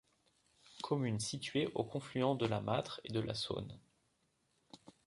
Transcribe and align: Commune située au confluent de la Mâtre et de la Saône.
Commune 0.81 1.19
située 1.19 1.69
au 1.75 1.83
confluent 1.83 2.33
de 2.35 2.47
la 2.47 2.59
Mâtre 2.59 3.01
et 3.03 3.13
de 3.13 3.19
la 3.19 3.35
Saône. 3.35 3.77